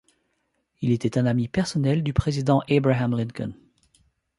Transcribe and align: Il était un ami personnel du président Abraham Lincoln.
Il 0.81 0.89
était 0.89 1.19
un 1.19 1.27
ami 1.27 1.47
personnel 1.47 2.01
du 2.01 2.11
président 2.11 2.63
Abraham 2.71 3.15
Lincoln. 3.15 3.51